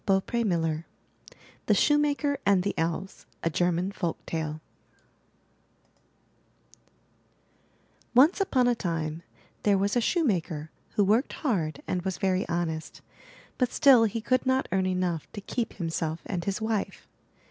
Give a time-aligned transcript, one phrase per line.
[0.07, 4.59] 345 MY BOOK HOUSE THE SHOEMAKER AND THE ELVES A German Folk Tale
[8.15, 9.21] Once upon a time
[9.61, 13.01] there was a shoemaker who worked hard and was very honest;
[13.59, 17.07] but still he could not earn enough to keep himself and his wife.